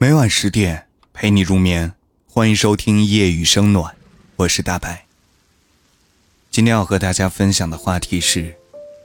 [0.00, 1.92] 每晚十点陪你入眠，
[2.26, 3.94] 欢迎收听夜雨声暖，
[4.34, 5.06] 我是大白。
[6.50, 8.56] 今天要和大家分享的话题是：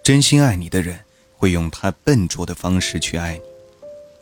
[0.03, 1.01] 真心爱你的人
[1.37, 3.41] 会用他笨拙的方式去爱你。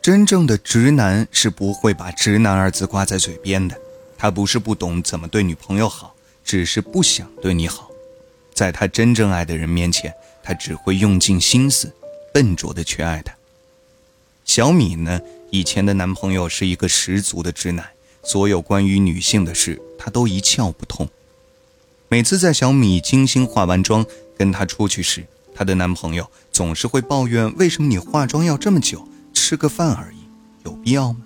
[0.02, 3.74] 真正的直男是不会把“直男”二字挂在嘴边的，
[4.18, 6.14] 他不是不懂怎么对女朋友好，
[6.44, 7.88] 只是不想对你好。
[8.52, 10.12] 在他真正爱的人面前，
[10.42, 11.90] 他只会用尽心思，
[12.34, 13.37] 笨拙的去爱他。
[14.58, 15.20] 小米呢？
[15.50, 17.90] 以前的男朋友是一个十足的直男，
[18.24, 21.08] 所有关于女性的事他都一窍不通。
[22.08, 24.04] 每次在小米精心化完妆
[24.36, 29.06] 跟他出去时，她的男朋友总是会抱怨：“为什么你化妆要这么久？
[29.32, 30.16] 吃个饭而已，
[30.64, 31.20] 有必要吗？”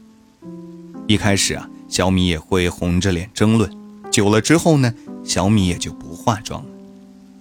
[1.08, 3.74] 一开始啊，小米也会红着脸争论，
[4.10, 6.68] 久了之后呢，小米也就不化妆了。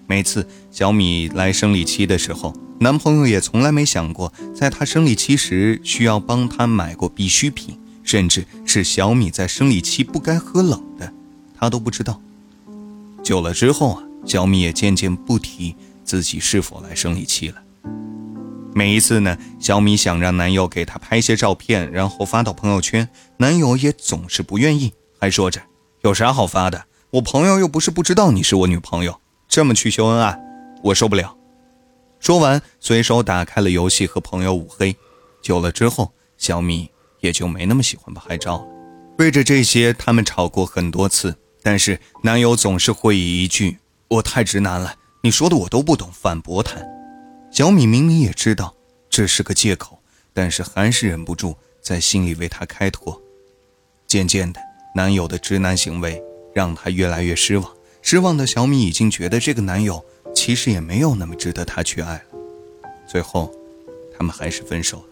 [0.07, 11.13] 每次小米来生理期的时候，男朋友也从来没想过，在她生理期时需要帮她买过必需品，甚至是小米在生理期不该喝冷的，
[11.55, 12.19] 他都不知道。
[13.21, 17.61] 久了之后啊，小米也渐渐不提自己是否来生理期了。
[18.73, 23.07] 每一次呢，小米想让男友给她拍些照片，然后发到朋友圈，
[23.37, 25.61] 男友也总是不愿意，还说着
[26.01, 29.19] 有啥好发的，我朋友又不是不知道你是我女朋友。
[29.47, 30.39] 这么去秀恩爱，
[30.85, 31.37] 我受不了。
[32.21, 34.95] 说完，随手打开了游戏和朋友五黑。
[35.41, 36.87] 久了之后，小米
[37.19, 38.67] 也就没那么喜欢拍照了。
[39.17, 46.79] 为着这些，他们吵过很多次，但是男友总是会以一句“我太直男了，你说的我都不懂”反驳他。
[47.51, 48.75] 小米明明也知道
[49.09, 49.97] 这是个借口，
[50.31, 53.19] 但是还是忍不住在心里为他开脱。
[54.05, 54.61] 渐渐的，
[54.93, 56.21] 男友的直男行为
[56.53, 57.73] 让她越来越失望。
[58.03, 60.05] 失望的小米已经觉得这个男友
[60.43, 62.39] 其实也没有那么值得他去爱了。
[63.07, 63.53] 最后，
[64.17, 65.03] 他们还是分手了。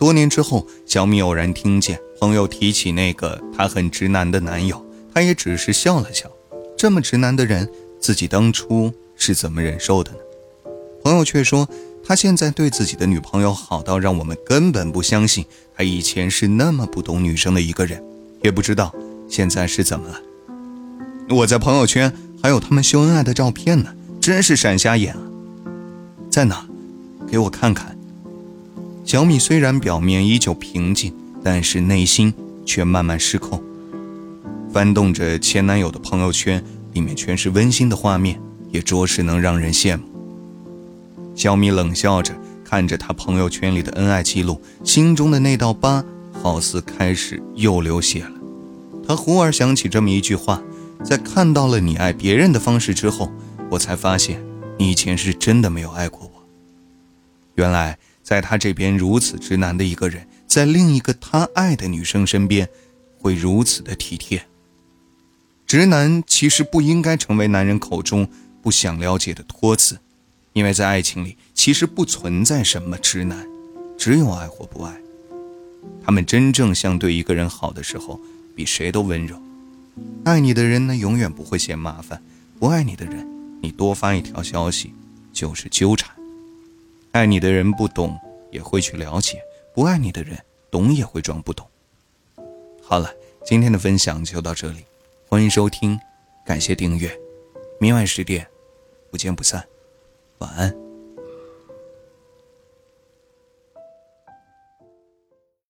[0.00, 6.28] 多年之后，小米偶然听见朋友提起那个她很直男的男友，他也只是笑了笑。
[6.76, 10.18] 这么直男的人，自己当初是怎么忍受的呢？
[11.04, 11.68] 朋友却说，
[12.04, 18.02] 他现在对自己的女朋友好到让我们根本不相信他以前是那么不懂女生的一个人，
[18.42, 18.92] 也不知道
[19.28, 20.20] 现在是怎么了。
[21.28, 23.94] 我在朋友圈还有他们秀恩爱的照片呢，
[24.26, 25.20] 真是闪瞎眼啊！
[26.28, 26.66] 在哪？
[27.28, 27.96] 给我看看。
[29.04, 31.14] 小米虽然表面依旧平静，
[31.44, 32.34] 但是内心
[32.64, 33.62] 却慢慢失控。
[34.72, 36.60] 翻动着前男友的朋友圈，
[36.92, 38.40] 里面全是温馨的画面，
[38.72, 40.02] 也着实能让人羡慕。
[41.36, 42.34] 小米冷笑着
[42.64, 48.32] 看着他朋友圈里的恩爱记录，心中的那道疤好似开始又流血了。
[49.06, 50.60] 他忽而想起这么一句话。
[51.04, 53.30] 在看到了你爱别人的方式之后，
[53.70, 54.42] 我才发现，
[54.78, 56.46] 你以前是真的没有爱过我。
[57.56, 62.68] 原来，在他这边如此直男的一个人，在另一个他爱的女生身边，
[63.18, 64.46] 会如此的体贴。
[65.66, 68.28] 直男其实不应该成为男人口中
[68.62, 69.98] 不想了解的托词，
[70.52, 73.46] 因为在爱情里其实不存在什么直男，
[73.98, 74.96] 只有爱或不爱。
[76.04, 78.20] 他们真正想对一个人好的时候，
[78.54, 79.36] 比谁都温柔。
[80.24, 82.20] 爱你的人呢，永远不会嫌麻烦；
[82.60, 83.26] 不爱你的人，
[83.60, 84.92] 你多发一条消息
[85.32, 86.14] 就是纠缠。
[87.12, 88.18] 爱你的人不懂
[88.50, 89.40] 也会去了解，
[89.74, 90.38] 不爱你的人
[90.70, 91.66] 懂也会装不懂。
[92.82, 93.12] 好了，
[93.44, 94.84] 今天的分享就到这里，
[95.28, 95.98] 欢迎收听，
[96.44, 97.10] 感谢订阅，
[97.80, 98.46] 明晚十点
[99.10, 99.66] 不见不散，
[100.38, 100.85] 晚安。